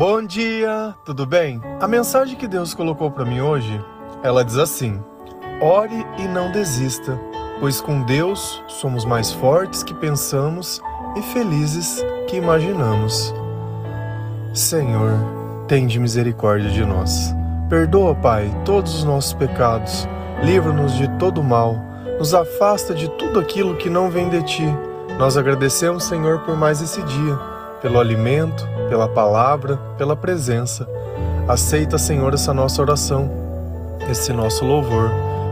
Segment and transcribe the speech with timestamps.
[0.00, 1.60] Bom dia, tudo bem?
[1.78, 3.78] A mensagem que Deus colocou para mim hoje,
[4.22, 4.98] ela diz assim:
[5.60, 7.20] Ore e não desista,
[7.60, 10.80] pois com Deus somos mais fortes que pensamos
[11.16, 13.34] e felizes que imaginamos.
[14.54, 15.12] Senhor,
[15.68, 17.34] tende misericórdia de nós.
[17.68, 20.08] Perdoa, Pai, todos os nossos pecados.
[20.42, 21.76] Livra-nos de todo mal.
[22.18, 24.66] Nos afasta de tudo aquilo que não vem de ti.
[25.18, 27.38] Nós agradecemos, Senhor, por mais esse dia,
[27.82, 30.86] pelo alimento, pela palavra, pela presença.
[31.48, 33.30] Aceita, Senhor, essa nossa oração,
[34.10, 35.10] esse nosso louvor,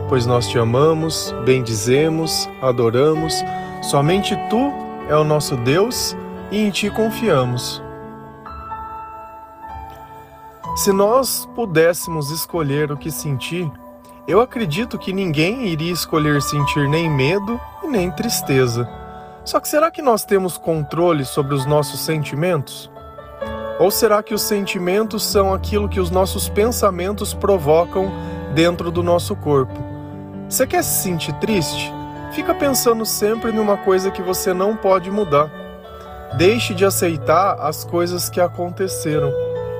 [0.09, 3.33] pois nós te amamos, bendizemos, adoramos.
[3.81, 4.71] Somente tu
[5.07, 6.15] é o nosso Deus
[6.51, 7.81] e em ti confiamos.
[10.75, 13.71] Se nós pudéssemos escolher o que sentir,
[14.27, 18.87] eu acredito que ninguém iria escolher sentir nem medo e nem tristeza.
[19.45, 22.91] Só que será que nós temos controle sobre os nossos sentimentos?
[23.79, 28.11] Ou será que os sentimentos são aquilo que os nossos pensamentos provocam
[28.53, 29.81] dentro do nosso corpo?
[30.49, 31.93] Você quer se sentir triste?
[32.33, 35.49] Fica pensando sempre numa coisa que você não pode mudar.
[36.37, 39.31] Deixe de aceitar as coisas que aconteceram.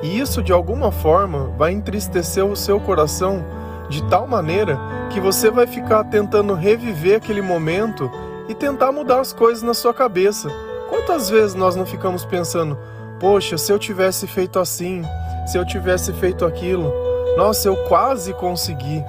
[0.02, 3.44] E isso de alguma forma vai entristecer o seu coração
[3.90, 4.78] de tal maneira
[5.10, 8.10] que você vai ficar tentando reviver aquele momento
[8.48, 10.48] e tentar mudar as coisas na sua cabeça.
[10.88, 12.78] Quantas vezes nós não ficamos pensando,
[13.20, 15.02] poxa, se eu tivesse feito assim,
[15.46, 16.92] se eu tivesse feito aquilo,
[17.36, 19.04] nossa, eu quase consegui.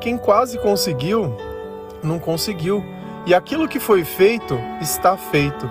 [0.00, 1.36] Quem quase conseguiu,
[2.02, 2.82] não conseguiu.
[3.26, 5.70] E aquilo que foi feito, está feito.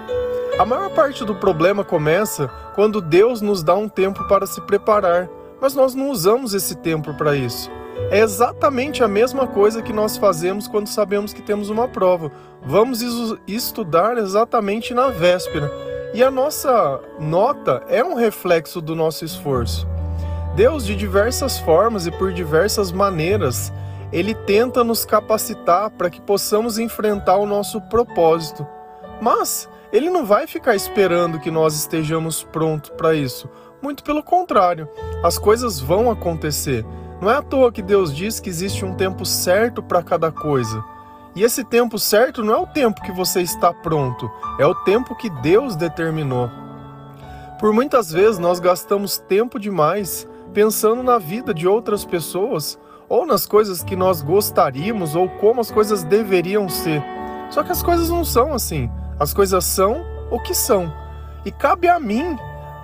[0.57, 5.27] A maior parte do problema começa quando Deus nos dá um tempo para se preparar,
[5.59, 7.71] mas nós não usamos esse tempo para isso.
[8.09, 12.31] É exatamente a mesma coisa que nós fazemos quando sabemos que temos uma prova.
[12.63, 13.01] Vamos
[13.47, 15.92] estudar exatamente na véspera.
[16.13, 19.87] E a nossa nota é um reflexo do nosso esforço.
[20.55, 23.73] Deus, de diversas formas e por diversas maneiras,
[24.11, 28.63] ele tenta nos capacitar para que possamos enfrentar o nosso propósito.
[29.19, 33.49] Mas ele não vai ficar esperando que nós estejamos prontos para isso.
[33.81, 34.87] Muito pelo contrário,
[35.23, 36.85] as coisas vão acontecer.
[37.19, 40.83] Não é à toa que Deus diz que existe um tempo certo para cada coisa.
[41.35, 44.29] E esse tempo certo não é o tempo que você está pronto,
[44.59, 46.49] é o tempo que Deus determinou.
[47.59, 52.77] Por muitas vezes nós gastamos tempo demais pensando na vida de outras pessoas
[53.09, 57.03] ou nas coisas que nós gostaríamos ou como as coisas deveriam ser.
[57.49, 58.89] Só que as coisas não são assim.
[59.19, 60.91] As coisas são o que são.
[61.45, 62.37] E cabe a mim,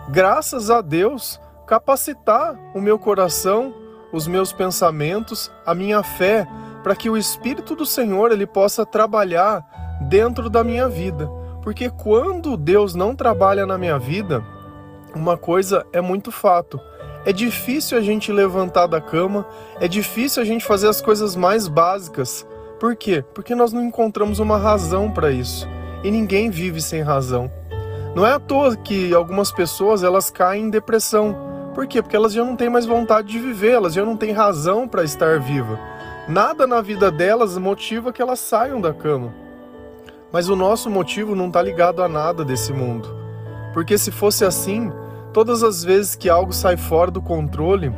[0.09, 3.73] graças a Deus, capacitar o meu coração,
[4.11, 6.47] os meus pensamentos, a minha fé,
[6.83, 9.65] para que o Espírito do Senhor ele possa trabalhar
[10.01, 11.29] dentro da minha vida.
[11.61, 14.43] Porque quando Deus não trabalha na minha vida,
[15.13, 16.79] uma coisa é muito fato.
[17.25, 19.45] É difícil a gente levantar da cama,
[19.79, 22.47] é difícil a gente fazer as coisas mais básicas.
[22.79, 23.23] Por quê?
[23.33, 25.67] Porque nós não encontramos uma razão para isso
[26.03, 27.51] e ninguém vive sem razão.
[28.15, 31.35] Não é à toa que algumas pessoas elas caem em depressão.
[31.75, 32.01] Por quê?
[32.01, 35.03] Porque elas já não têm mais vontade de viver, elas já não têm razão para
[35.03, 35.79] estar viva.
[36.29, 39.33] Nada na vida delas motiva que elas saiam da cama.
[40.31, 43.09] Mas o nosso motivo não está ligado a nada desse mundo.
[43.73, 44.91] Porque se fosse assim,
[45.33, 47.91] todas as vezes que algo sai fora do controle,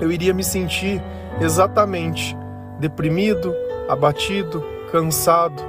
[0.00, 1.00] eu iria me sentir
[1.40, 2.36] exatamente
[2.80, 3.54] deprimido,
[3.88, 5.62] abatido, cansado,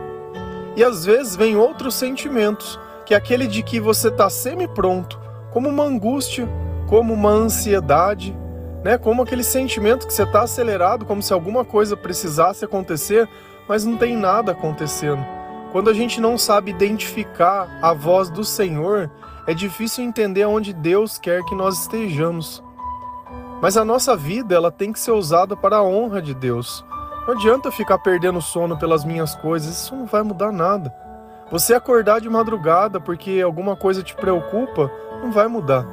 [0.75, 5.19] e às vezes vem outros sentimentos, que é aquele de que você está semi-pronto,
[5.51, 6.49] como uma angústia,
[6.87, 8.35] como uma ansiedade,
[8.83, 8.97] né?
[8.97, 13.27] como aquele sentimento que você está acelerado, como se alguma coisa precisasse acontecer,
[13.67, 15.25] mas não tem nada acontecendo.
[15.71, 19.09] Quando a gente não sabe identificar a voz do Senhor,
[19.47, 22.63] é difícil entender onde Deus quer que nós estejamos.
[23.61, 26.85] Mas a nossa vida ela tem que ser usada para a honra de Deus.
[27.25, 30.93] Não adianta ficar perdendo sono pelas minhas coisas, isso não vai mudar nada.
[31.49, 34.91] Você acordar de madrugada porque alguma coisa te preocupa,
[35.21, 35.85] não vai mudar.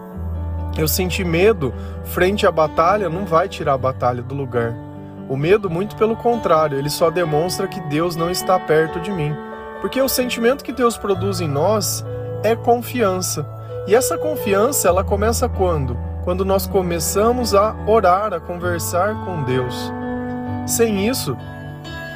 [0.78, 1.74] Eu senti medo
[2.04, 4.74] frente à batalha, não vai tirar a batalha do lugar.
[5.28, 9.34] O medo, muito pelo contrário, ele só demonstra que Deus não está perto de mim.
[9.80, 12.04] Porque o sentimento que Deus produz em nós
[12.42, 13.46] é confiança.
[13.86, 15.96] E essa confiança, ela começa quando?
[16.24, 19.92] Quando nós começamos a orar, a conversar com Deus.
[20.66, 21.36] Sem isso,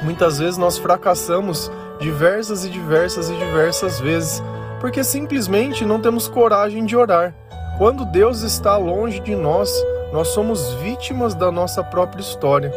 [0.03, 4.43] muitas vezes nós fracassamos diversas e diversas e diversas vezes,
[4.79, 7.33] porque simplesmente não temos coragem de orar.
[7.77, 9.69] Quando Deus está longe de nós,
[10.13, 12.71] nós somos vítimas da nossa própria história.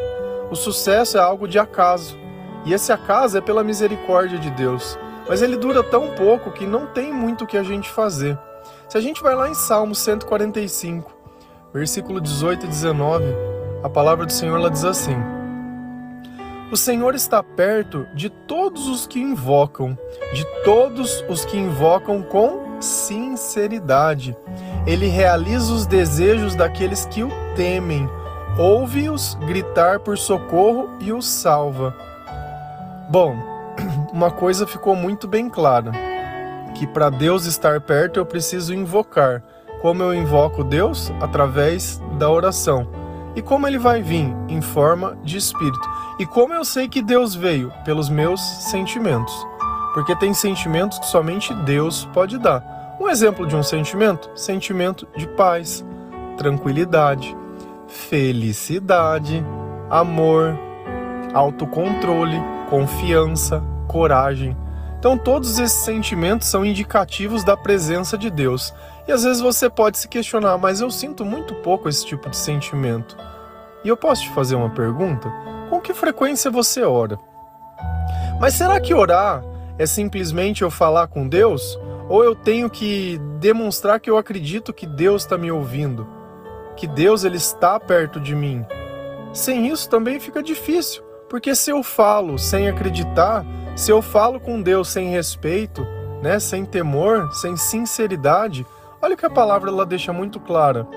[0.51, 2.19] O sucesso é algo de acaso,
[2.65, 4.99] e esse acaso é pela misericórdia de Deus,
[5.29, 8.37] mas ele dura tão pouco que não tem muito o que a gente fazer.
[8.89, 11.09] Se a gente vai lá em Salmo 145,
[11.73, 13.25] versículo 18 e 19,
[13.85, 15.17] a palavra do Senhor ela diz assim:
[16.73, 19.97] O Senhor está perto de todos os que invocam,
[20.35, 24.37] de todos os que invocam com sinceridade.
[24.89, 28.09] Ele realiza os desejos daqueles que o temem,
[28.59, 31.95] ouve-os gritar por socorro e os salva.
[33.11, 33.37] Bom,
[34.15, 35.93] uma coisa ficou muito bem clara:
[36.75, 39.43] que para Deus estar perto eu preciso invocar.
[39.83, 41.13] Como eu invoco Deus?
[41.21, 42.89] Através da oração.
[43.37, 44.35] E como ele vai vir?
[44.49, 45.87] Em forma de espírito.
[46.19, 47.71] E como eu sei que Deus veio?
[47.85, 49.35] Pelos meus sentimentos.
[49.93, 52.78] Porque tem sentimentos que somente Deus pode dar.
[53.01, 54.29] Um exemplo de um sentimento?
[54.35, 55.85] Sentimento de paz,
[56.37, 57.37] tranquilidade,
[57.87, 59.45] felicidade,
[59.89, 60.59] amor,
[61.33, 64.57] autocontrole, confiança, coragem.
[64.99, 68.75] Então, todos esses sentimentos são indicativos da presença de Deus.
[69.07, 72.37] E às vezes você pode se questionar, mas eu sinto muito pouco esse tipo de
[72.37, 73.17] sentimento.
[73.85, 75.31] E eu posso te fazer uma pergunta?
[75.71, 77.17] Com que frequência você ora?
[78.41, 79.45] Mas será que orar
[79.79, 81.79] é simplesmente eu falar com Deus?
[82.09, 86.07] Ou eu tenho que demonstrar que eu acredito que Deus está me ouvindo?
[86.77, 88.65] Que Deus ele está perto de mim?
[89.33, 93.45] Sem isso também fica difícil, porque se eu falo sem acreditar,
[93.77, 95.87] se eu falo com Deus sem respeito,
[96.23, 98.67] né, sem temor, sem sinceridade,
[99.03, 100.89] olha que a palavra ela deixa muito clara.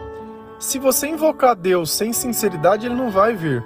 [0.60, 3.64] Se você invocar Deus sem sinceridade, ele não vai vir.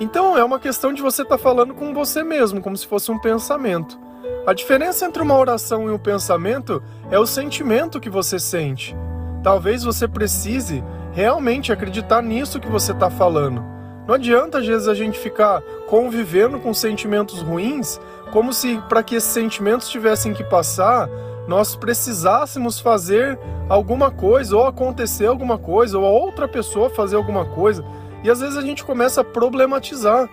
[0.00, 3.10] Então é uma questão de você estar tá falando com você mesmo, como se fosse
[3.10, 3.98] um pensamento.
[4.46, 8.96] A diferença entre uma oração e um pensamento é o sentimento que você sente.
[9.42, 10.82] Talvez você precise
[11.12, 13.62] realmente acreditar nisso que você está falando.
[14.06, 18.00] Não adianta às vezes a gente ficar convivendo com sentimentos ruins,
[18.32, 21.08] como se para que esses sentimentos tivessem que passar,
[21.46, 23.38] nós precisássemos fazer
[23.68, 27.84] alguma coisa, ou acontecer alguma coisa, ou a outra pessoa fazer alguma coisa.
[28.22, 30.28] E às vezes a gente começa a problematizar.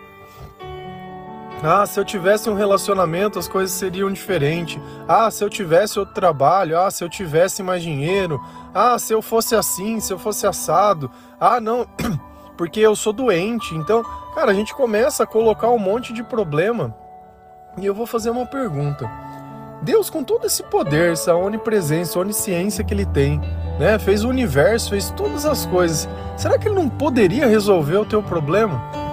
[1.64, 4.80] Ah, se eu tivesse um relacionamento, as coisas seriam diferentes.
[5.08, 6.78] Ah, se eu tivesse outro trabalho.
[6.80, 8.40] Ah, se eu tivesse mais dinheiro.
[8.74, 11.10] Ah, se eu fosse assim, se eu fosse assado.
[11.40, 11.88] Ah, não,
[12.58, 13.74] porque eu sou doente.
[13.74, 14.04] Então,
[14.34, 16.96] cara, a gente começa a colocar um monte de problema
[17.78, 19.10] e eu vou fazer uma pergunta.
[19.82, 23.40] Deus, com todo esse poder, essa onipresença, onisciência que ele tem,
[23.80, 24.00] né?
[24.00, 26.08] Fez o universo, fez todas as coisas.
[26.38, 29.05] Será que ele não poderia resolver o teu problema?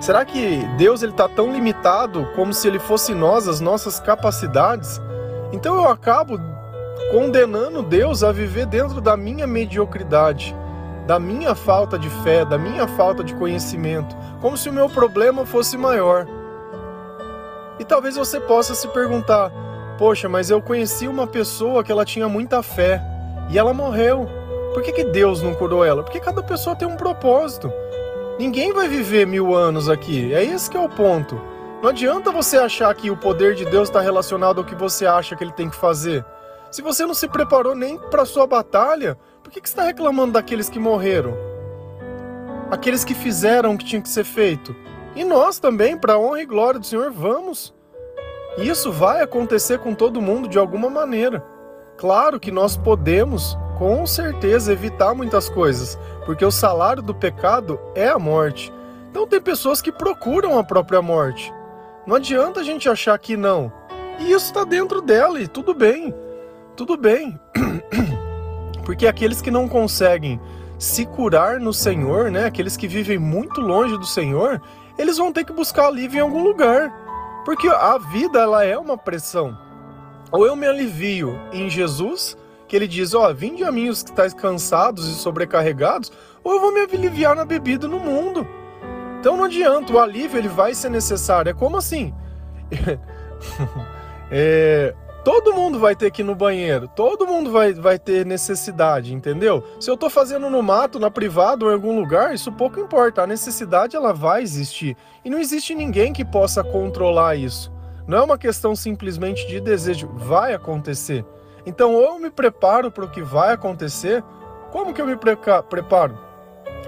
[0.00, 5.00] Será que Deus ele está tão limitado como se ele fosse nós, as nossas capacidades?
[5.52, 6.38] Então eu acabo
[7.10, 10.54] condenando Deus a viver dentro da minha mediocridade,
[11.06, 15.44] da minha falta de fé, da minha falta de conhecimento, como se o meu problema
[15.44, 16.26] fosse maior.
[17.78, 19.50] E talvez você possa se perguntar:
[19.98, 23.02] poxa, mas eu conheci uma pessoa que ela tinha muita fé
[23.50, 24.28] e ela morreu.
[24.74, 26.04] Por que, que Deus não curou ela?
[26.04, 27.72] Porque cada pessoa tem um propósito.
[28.38, 30.32] Ninguém vai viver mil anos aqui.
[30.32, 31.40] É esse que é o ponto.
[31.82, 35.34] Não adianta você achar que o poder de Deus está relacionado ao que você acha
[35.34, 36.24] que ele tem que fazer.
[36.70, 40.34] Se você não se preparou nem para sua batalha, por que, que você está reclamando
[40.34, 41.34] daqueles que morreram?
[42.70, 44.74] Aqueles que fizeram o que tinha que ser feito.
[45.16, 47.74] E nós também, para a honra e glória do Senhor, vamos.
[48.58, 51.44] Isso vai acontecer com todo mundo de alguma maneira.
[51.96, 58.08] Claro que nós podemos, com certeza, evitar muitas coisas, porque o salário do pecado é
[58.08, 58.72] a morte.
[59.10, 61.52] Então tem pessoas que procuram a própria morte.
[62.06, 63.72] Não adianta a gente achar que não.
[64.18, 66.12] E isso está dentro dela e tudo bem.
[66.74, 67.38] Tudo bem.
[68.84, 70.40] Porque aqueles que não conseguem
[70.78, 72.46] se curar no Senhor, né?
[72.46, 74.62] Aqueles que vivem muito longe do Senhor,
[74.96, 76.90] eles vão ter que buscar alívio em algum lugar.
[77.44, 79.58] Porque a vida ela é uma pressão.
[80.30, 82.37] Ou eu me alivio em Jesus,
[82.68, 86.12] que ele diz, ó, oh, vinde a mim os que estáis cansados e sobrecarregados,
[86.44, 88.46] ou eu vou me aliviar na bebida no mundo.
[89.18, 91.50] Então não adianta, o alívio ele vai ser necessário.
[91.50, 92.14] É como assim?
[94.30, 94.94] é,
[95.28, 99.62] Todo mundo vai ter que ir no banheiro, todo mundo vai, vai ter necessidade, entendeu?
[99.78, 103.22] Se eu tô fazendo no mato, na privada ou em algum lugar, isso pouco importa.
[103.22, 104.96] A necessidade ela vai existir.
[105.22, 107.70] E não existe ninguém que possa controlar isso.
[108.06, 111.26] Não é uma questão simplesmente de desejo, vai acontecer.
[111.68, 114.24] Então, ou eu me preparo para o que vai acontecer,
[114.72, 116.18] como que eu me preparo?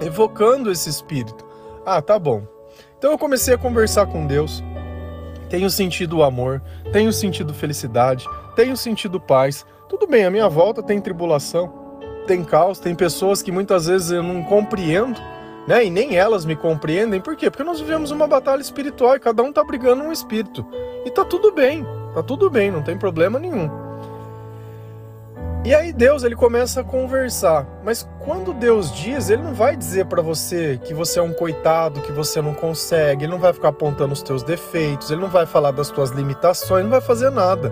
[0.01, 1.45] Evocando esse espírito.
[1.85, 2.43] Ah, tá bom.
[2.97, 4.63] Então eu comecei a conversar com Deus
[5.51, 6.61] tenho sentido o amor,
[6.93, 9.65] tenho sentido felicidade, tenho sentido paz.
[9.89, 11.69] Tudo bem, a minha volta tem tribulação,
[12.25, 15.19] tem caos, tem pessoas que muitas vezes eu não compreendo,
[15.67, 15.83] né?
[15.83, 17.19] E nem elas me compreendem.
[17.19, 17.51] Por quê?
[17.51, 20.65] Porque nós vivemos uma batalha espiritual e cada um tá brigando um espírito.
[21.05, 23.69] E tá tudo bem, tá tudo bem, não tem problema nenhum.
[25.63, 30.07] E aí Deus ele começa a conversar, mas quando Deus diz, ele não vai dizer
[30.07, 33.67] para você que você é um coitado, que você não consegue, ele não vai ficar
[33.67, 37.71] apontando os teus defeitos, ele não vai falar das tuas limitações, não vai fazer nada.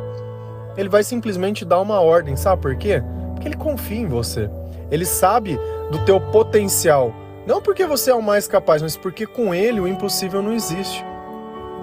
[0.78, 3.02] Ele vai simplesmente dar uma ordem, sabe por quê?
[3.34, 4.48] Porque ele confia em você.
[4.92, 7.12] Ele sabe do teu potencial,
[7.48, 11.04] não porque você é o mais capaz, mas porque com ele o impossível não existe.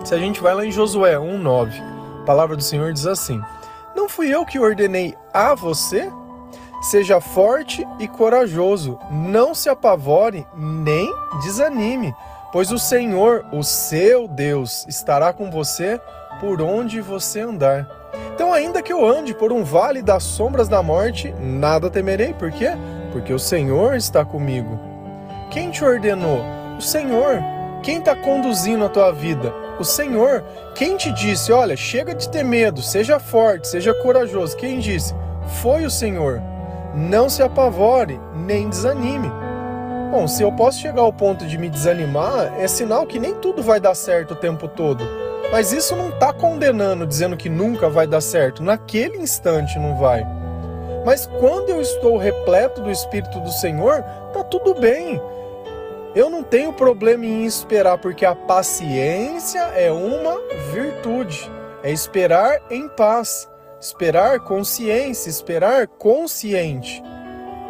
[0.05, 1.73] Se a gente vai lá em Josué 1:9,
[2.21, 3.43] a palavra do Senhor diz assim:
[3.97, 6.13] não fui eu que ordenei a você?
[6.83, 11.11] Seja forte e corajoso, não se apavore nem
[11.43, 12.15] desanime,
[12.53, 15.99] pois o Senhor, o seu Deus, estará com você
[16.39, 17.89] por onde você andar.
[18.35, 22.53] Então, ainda que eu ande por um vale das sombras da morte, nada temerei, por
[22.53, 22.73] quê?
[23.11, 24.79] Porque o Senhor está comigo.
[25.51, 26.43] Quem te ordenou?
[26.77, 27.43] O Senhor.
[27.83, 29.66] Quem está conduzindo a tua vida?
[29.79, 30.43] O Senhor.
[30.75, 34.57] Quem te disse, olha, chega de ter medo, seja forte, seja corajoso?
[34.57, 35.15] Quem disse?
[35.61, 36.41] Foi o Senhor.
[36.95, 39.31] Não se apavore, nem desanime.
[40.11, 43.63] Bom, se eu posso chegar ao ponto de me desanimar, é sinal que nem tudo
[43.63, 45.05] vai dar certo o tempo todo.
[45.53, 48.63] Mas isso não está condenando, dizendo que nunca vai dar certo.
[48.63, 50.27] Naquele instante não vai.
[51.05, 54.03] Mas quando eu estou repleto do Espírito do Senhor,
[54.33, 55.21] tá tudo bem.
[56.17, 60.41] Eu não tenho problema em esperar, porque a paciência é uma
[60.73, 61.53] virtude.
[61.83, 63.47] É esperar em paz,
[63.79, 67.03] esperar consciência, esperar consciente.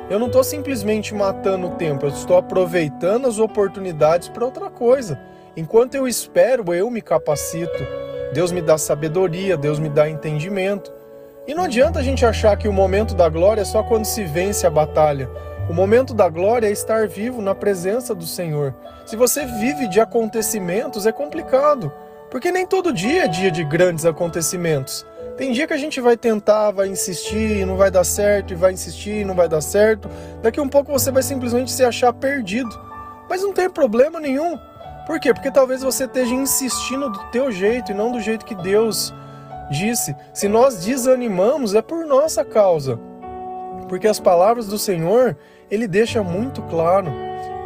[0.08, 5.20] Eu não estou simplesmente matando o tempo, eu estou aproveitando as oportunidades para outra coisa.
[5.56, 7.84] Enquanto eu espero, eu me capacito.
[8.32, 10.92] Deus me dá sabedoria, Deus me dá entendimento.
[11.48, 14.22] E não adianta a gente achar que o momento da glória é só quando se
[14.22, 15.28] vence a batalha.
[15.68, 18.72] O momento da glória é estar vivo na presença do Senhor.
[19.04, 21.92] Se você vive de acontecimentos, é complicado,
[22.30, 25.04] porque nem todo dia é dia de grandes acontecimentos.
[25.36, 28.56] Tem dia que a gente vai tentar, vai insistir, e não vai dar certo, e
[28.56, 30.08] vai insistir, e não vai dar certo.
[30.40, 32.70] Daqui um pouco você vai simplesmente se achar perdido.
[33.28, 34.56] Mas não tem problema nenhum.
[35.04, 35.34] Por quê?
[35.34, 39.12] Porque talvez você esteja insistindo do teu jeito e não do jeito que Deus
[39.68, 40.14] disse.
[40.32, 42.98] Se nós desanimamos, é por nossa causa.
[43.88, 45.36] Porque as palavras do Senhor,
[45.70, 47.10] ele deixa muito claro: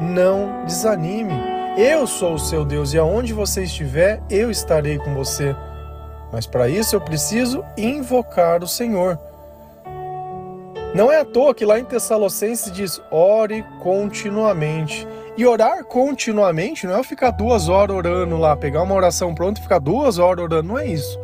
[0.00, 1.34] não desanime.
[1.76, 5.54] Eu sou o seu Deus e aonde você estiver, eu estarei com você.
[6.32, 9.18] Mas para isso eu preciso invocar o Senhor.
[10.94, 15.06] Não é à toa que lá em Tessalonicenses diz: ore continuamente.
[15.36, 19.62] E orar continuamente não é ficar duas horas orando lá, pegar uma oração pronta e
[19.62, 20.68] ficar duas horas orando.
[20.68, 21.18] Não é isso.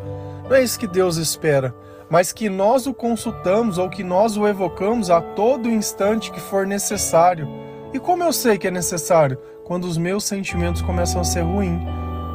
[0.49, 1.75] Não é isso que Deus espera
[2.11, 6.67] mas que nós o consultamos ou que nós o evocamos a todo instante que for
[6.67, 7.49] necessário.
[7.93, 9.39] E como eu sei que é necessário?
[9.65, 11.83] Quando os meus sentimentos começam a ser ruins.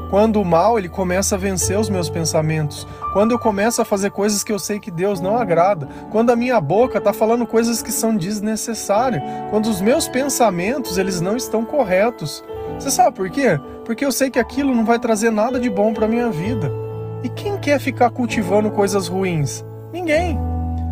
[0.10, 4.12] Quando o mal ele começa a vencer os meus pensamentos, quando eu começo a fazer
[4.12, 7.82] coisas que eu sei que Deus não agrada, quando a minha boca está falando coisas
[7.82, 12.44] que são desnecessárias, quando os meus pensamentos eles não estão corretos.
[12.78, 13.58] Você sabe por quê?
[13.86, 16.81] Porque eu sei que aquilo não vai trazer nada de bom para minha vida.
[17.24, 19.64] E quem quer ficar cultivando coisas ruins?
[19.94, 20.38] Ninguém.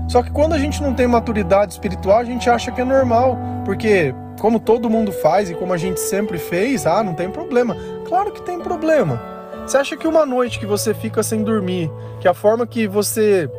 [0.08, 3.38] Só que quando a gente não tem maturidade espiritual, a gente acha que é normal,
[3.66, 7.76] porque como todo mundo faz e como a gente sempre fez, ah, não tem problema.
[8.08, 9.22] Claro que tem problema.
[9.66, 13.50] Você acha que uma noite que você fica sem dormir, que a forma que você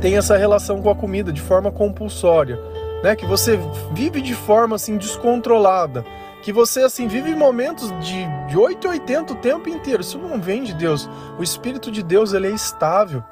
[0.00, 2.58] tem essa relação com a comida de forma compulsória,
[3.02, 3.58] né, que você
[3.92, 6.04] vive de forma assim descontrolada,
[6.42, 10.00] que você assim vive momentos de, de 8 a 80 o tempo inteiro.
[10.00, 11.08] Isso não vem de Deus.
[11.38, 13.22] O Espírito de Deus ele é estável.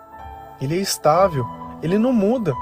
[0.60, 1.46] Ele é estável.
[1.82, 2.52] Ele não muda.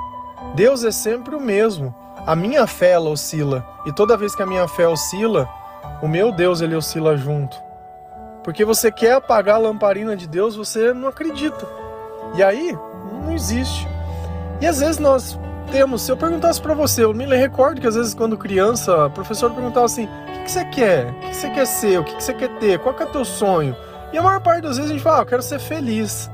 [0.54, 1.94] Deus é sempre o mesmo.
[2.26, 3.66] A minha fé ela oscila.
[3.86, 5.48] E toda vez que a minha fé oscila,
[6.02, 7.56] o meu Deus ele oscila junto.
[8.42, 11.66] Porque você quer apagar a lamparina de Deus, você não acredita.
[12.34, 12.76] E aí,
[13.24, 13.88] não existe.
[14.60, 15.38] E às vezes nós
[15.70, 19.10] temos, se eu perguntasse para você, eu me recordo que às vezes quando criança, o
[19.10, 20.08] professor perguntava assim:
[20.46, 21.06] que, você quer?
[21.06, 21.98] O que, você quer ser?
[21.98, 22.78] O que, você quer ter?
[22.78, 23.76] Qual que é o teu sonho?
[24.12, 26.30] E a maior parte das vezes a gente fala: ah, eu quero ser feliz.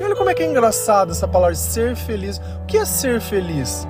[0.00, 2.38] E olha como é que é engraçado essa palavra ser feliz.
[2.38, 3.86] O que é ser feliz?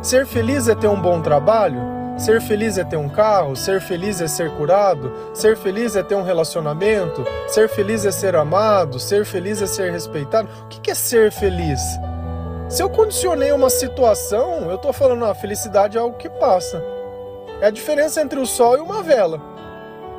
[0.00, 1.78] Ser feliz é ter um bom trabalho?
[2.16, 3.54] Ser feliz é ter um carro?
[3.54, 5.12] Ser feliz é ser curado?
[5.34, 7.24] Ser feliz é ter um relacionamento?
[7.48, 8.98] Ser feliz é ser amado?
[8.98, 10.48] Ser feliz é ser respeitado?
[10.64, 11.80] O que é ser feliz?
[12.68, 16.82] Se eu condicionei uma situação, eu estou falando, a felicidade é algo que passa.
[17.60, 19.40] É a diferença entre o sol e uma vela.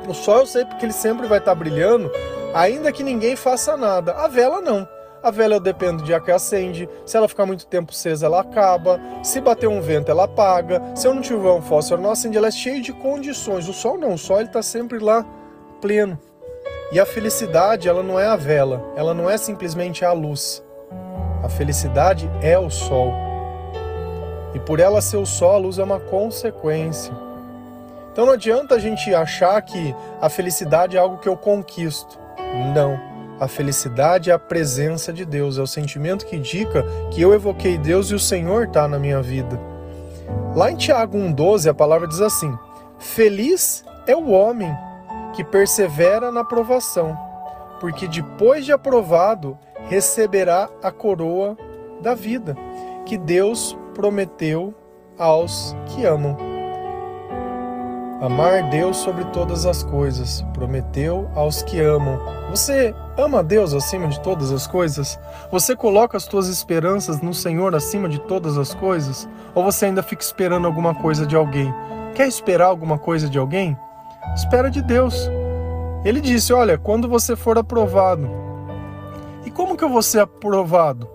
[0.08, 2.10] O sol eu sei porque ele sempre vai estar brilhando,
[2.54, 4.12] ainda que ninguém faça nada.
[4.12, 4.86] A vela não.
[5.22, 6.86] A vela eu dependo de a que acende.
[7.06, 9.00] Se ela ficar muito tempo acesa, ela acaba.
[9.22, 10.82] Se bater um vento, ela apaga.
[10.94, 12.36] Se eu não tiver um fósforo, não acende.
[12.36, 13.66] Ela é cheia de condições.
[13.66, 14.12] O sol não.
[14.12, 15.24] O sol ele está sempre lá
[15.80, 16.18] pleno.
[16.92, 18.84] E a felicidade, ela não é a vela.
[18.96, 20.62] Ela não é simplesmente a luz.
[21.42, 23.23] A felicidade é o sol.
[24.66, 27.12] Por ela ser o sol, a luz é uma consequência.
[28.12, 32.18] Então não adianta a gente achar que a felicidade é algo que eu conquisto.
[32.72, 32.98] Não.
[33.40, 37.76] A felicidade é a presença de Deus, é o sentimento que indica que eu evoquei
[37.76, 39.60] Deus e o Senhor está na minha vida.
[40.54, 42.56] Lá em Tiago 1,12 a palavra diz assim:
[42.98, 44.72] Feliz é o homem
[45.34, 47.18] que persevera na provação,
[47.80, 51.56] porque depois de aprovado receberá a coroa
[52.00, 52.56] da vida
[53.04, 54.74] que Deus prometeu
[55.16, 56.36] aos que amam.
[58.20, 62.18] Amar Deus sobre todas as coisas, prometeu aos que amam.
[62.50, 65.18] Você ama Deus acima de todas as coisas?
[65.50, 69.28] Você coloca as suas esperanças no Senhor acima de todas as coisas?
[69.54, 71.72] Ou você ainda fica esperando alguma coisa de alguém?
[72.14, 73.76] Quer esperar alguma coisa de alguém?
[74.34, 75.28] Espera de Deus.
[76.04, 78.30] Ele disse: Olha, quando você for aprovado.
[79.44, 81.13] E como que eu vou ser aprovado?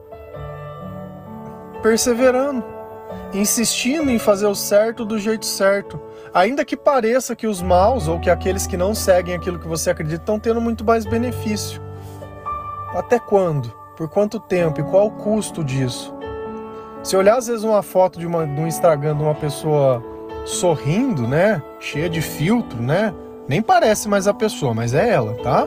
[1.82, 2.64] Perseverando,
[3.34, 6.00] insistindo em fazer o certo do jeito certo
[6.34, 9.90] Ainda que pareça que os maus ou que aqueles que não seguem aquilo que você
[9.90, 11.82] acredita estão tendo muito mais benefício.
[12.94, 13.74] Até quando?
[13.98, 14.80] Por quanto tempo?
[14.80, 16.14] E qual o custo disso?
[17.04, 20.04] Se olhar às vezes uma foto de, uma, de um Instagram de uma pessoa
[20.46, 21.62] sorrindo, né?
[21.80, 23.14] Cheia de filtro, né?
[23.48, 25.66] Nem parece mais a pessoa, mas é ela, tá?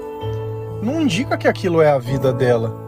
[0.81, 2.81] Não indica que aquilo é a vida dela.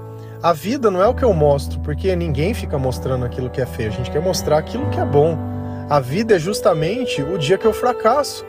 [0.45, 3.65] A vida não é o que eu mostro, porque ninguém fica mostrando aquilo que é
[3.65, 3.89] feio.
[3.89, 5.39] A gente quer mostrar aquilo que é bom.
[5.89, 8.45] A vida é justamente o dia que eu fracasso.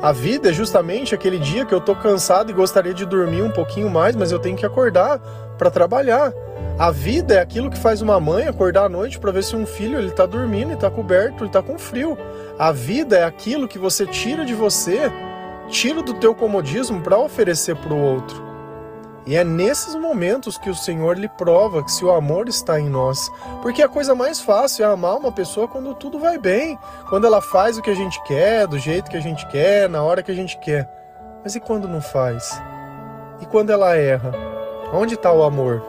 [0.00, 3.50] A vida é justamente aquele dia que eu tô cansado e gostaria de dormir um
[3.50, 5.18] pouquinho mais, mas eu tenho que acordar
[5.58, 6.32] para trabalhar.
[6.78, 9.66] A vida é aquilo que faz uma mãe acordar à noite para ver se um
[9.66, 12.16] filho ele tá dormindo, ele tá coberto, ele tá com frio.
[12.58, 15.12] A vida é aquilo que você tira de você,
[15.68, 18.53] tira do teu comodismo para oferecer para o outro.
[19.26, 22.90] E é nesses momentos que o Senhor lhe prova que se o amor está em
[22.90, 23.30] nós.
[23.62, 26.78] Porque a coisa mais fácil é amar uma pessoa quando tudo vai bem,
[27.08, 30.02] quando ela faz o que a gente quer, do jeito que a gente quer, na
[30.02, 30.88] hora que a gente quer.
[31.42, 32.60] Mas e quando não faz?
[33.40, 34.32] E quando ela erra?
[34.92, 35.82] Onde está o amor?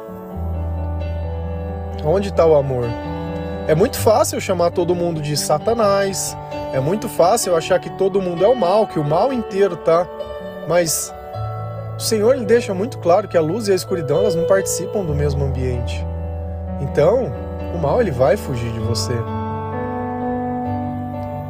[2.03, 2.85] Onde está o amor?
[3.67, 6.37] É muito fácil chamar todo mundo de Satanás.
[6.73, 10.07] É muito fácil achar que todo mundo é o mal, que o mal inteiro tá.
[10.67, 11.13] Mas
[11.97, 15.03] o Senhor ele deixa muito claro que a luz e a escuridão elas não participam
[15.03, 16.05] do mesmo ambiente.
[16.81, 17.31] Então,
[17.73, 19.13] o mal ele vai fugir de você.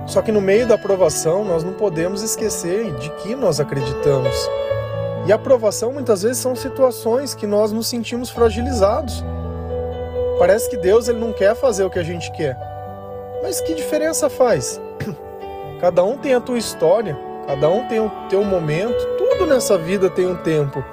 [0.06, 4.36] Só que no meio da aprovação, nós não podemos esquecer de que nós acreditamos.
[5.26, 9.24] E a aprovação muitas vezes são situações que nós nos sentimos fragilizados.
[10.38, 12.56] Parece que Deus ele não quer fazer o que a gente quer.
[13.42, 14.80] Mas que diferença faz?
[15.82, 20.10] Cada um tem a tua história, cada um tem o teu momento, tudo nessa vida
[20.10, 20.84] tem um tempo.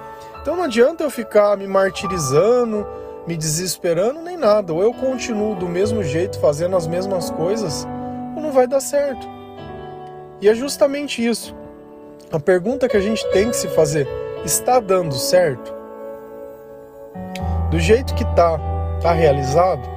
[0.40, 2.87] Então não adianta eu ficar me martirizando,
[3.26, 4.72] me desesperando, nem nada.
[4.72, 7.87] Ou eu continuo do mesmo jeito, fazendo as mesmas coisas,
[8.37, 9.26] ou não vai dar certo.
[10.40, 11.55] E é justamente isso.
[12.33, 14.09] A pergunta que a gente tem que se fazer:
[14.44, 15.72] está dando certo?
[17.70, 18.59] Do jeito que tá,
[19.00, 19.88] tá realizado?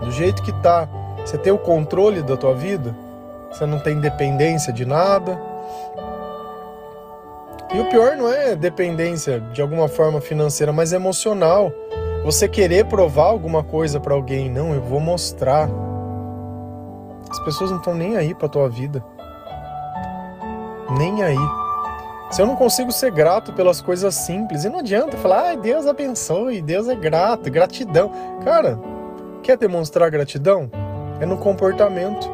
[0.00, 0.88] Do jeito que tá,
[1.24, 2.94] você tem o controle da tua vida?
[3.50, 5.49] Você não tem dependência de nada?
[7.72, 11.72] E o pior não é dependência de alguma forma financeira, mas emocional.
[12.24, 15.68] Você querer provar alguma coisa para alguém, não, eu vou mostrar.
[17.30, 19.04] As pessoas não estão nem aí para tua vida.
[20.98, 21.38] Nem aí.
[22.30, 25.86] Se eu não consigo ser grato pelas coisas simples, e não adianta falar, ai, Deus
[25.86, 28.10] abençoe, Deus é grato, gratidão.
[28.44, 28.78] Cara,
[29.44, 30.68] quer demonstrar gratidão?
[31.20, 32.28] É no comportamento.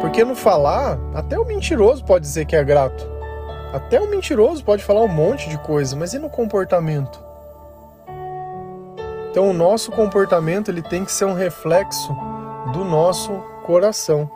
[0.00, 3.19] Porque no falar, até o mentiroso pode dizer que é grato.
[3.72, 7.22] Até o mentiroso pode falar um monte de coisa, mas e no comportamento?
[9.30, 12.12] Então o nosso comportamento ele tem que ser um reflexo
[12.72, 13.32] do nosso
[13.64, 14.28] coração.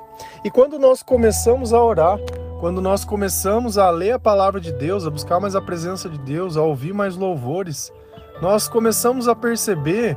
[0.45, 2.19] E quando nós começamos a orar,
[2.61, 6.19] quando nós começamos a ler a palavra de Deus, a buscar mais a presença de
[6.19, 7.93] Deus, a ouvir mais louvores,
[8.41, 10.17] nós começamos a perceber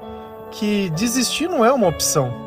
[0.51, 2.46] que desistir não é uma opção.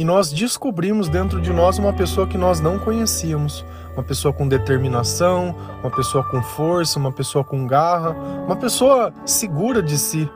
[0.00, 4.48] E nós descobrimos dentro de nós uma pessoa que nós não conhecíamos, uma pessoa com
[4.48, 10.26] determinação, uma pessoa com força, uma pessoa com garra, uma pessoa segura de si,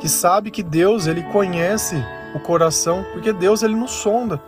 [0.00, 1.94] que sabe que Deus ele conhece
[2.34, 4.42] o coração, porque Deus ele nos sonda.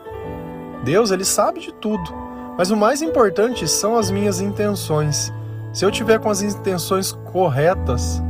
[0.83, 2.12] Deus ele sabe de tudo.
[2.59, 5.33] Mas o mais importante são as minhas intenções.
[5.72, 8.20] Se eu tiver com as intenções corretas,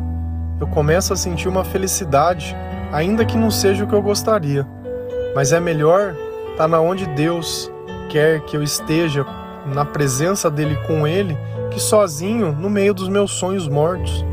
[0.61, 2.55] eu começo a sentir uma felicidade,
[2.93, 4.69] ainda que não seja o que eu gostaria.
[5.35, 6.15] Mas é melhor
[6.57, 7.71] tá na onde Deus
[8.09, 9.27] quer que eu esteja
[9.67, 11.37] na presença dele com ele
[11.71, 14.25] que sozinho no meio dos meus sonhos mortos.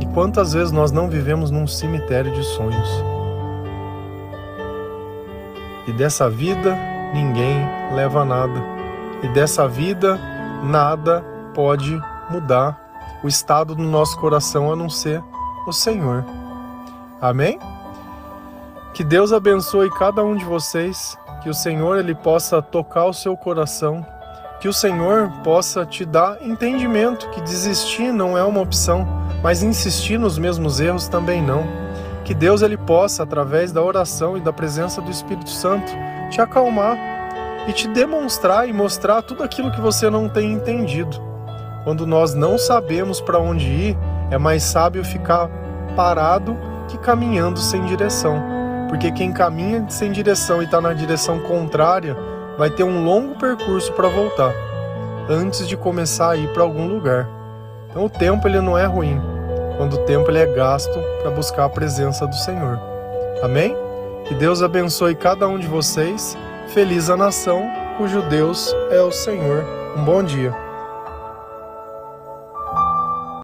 [0.00, 2.88] E quantas vezes nós não vivemos num cemitério de sonhos?
[5.86, 6.76] E dessa vida
[7.12, 8.62] ninguém leva nada.
[9.22, 10.18] E dessa vida
[10.62, 12.78] nada pode mudar
[13.24, 15.22] o estado do nosso coração a não ser
[15.66, 16.24] o Senhor.
[17.20, 17.58] Amém?
[18.94, 23.36] Que Deus abençoe cada um de vocês, que o Senhor ele possa tocar o seu
[23.36, 24.04] coração,
[24.60, 29.06] que o Senhor possa te dar entendimento que desistir não é uma opção,
[29.42, 31.64] mas insistir nos mesmos erros também não.
[32.24, 35.90] Que Deus ele possa através da oração e da presença do Espírito Santo
[36.30, 36.98] te acalmar
[37.68, 41.16] e te demonstrar e mostrar tudo aquilo que você não tem entendido.
[41.84, 43.98] Quando nós não sabemos para onde ir,
[44.30, 45.48] é mais sábio ficar
[45.96, 46.56] parado
[46.88, 48.42] que caminhando sem direção.
[48.88, 52.16] Porque quem caminha sem direção e está na direção contrária
[52.56, 54.52] vai ter um longo percurso para voltar
[55.28, 57.28] antes de começar a ir para algum lugar.
[57.90, 59.20] Então o tempo ele não é ruim,
[59.76, 62.80] quando o tempo ele é gasto para buscar a presença do Senhor.
[63.42, 63.76] Amém?
[64.26, 66.36] Que Deus abençoe cada um de vocês.
[66.68, 67.62] Feliz a nação
[67.96, 69.64] cujo Deus é o Senhor.
[69.96, 70.67] Um bom dia.